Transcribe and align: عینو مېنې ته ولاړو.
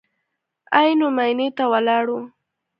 عینو 0.77 1.07
مېنې 1.17 1.47
ته 1.57 1.63
ولاړو. 1.71 2.19